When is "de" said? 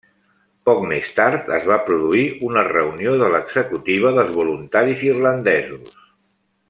3.25-3.29